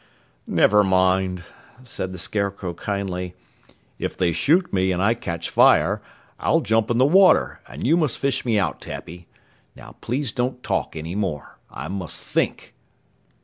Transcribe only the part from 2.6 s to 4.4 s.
kindly. "If they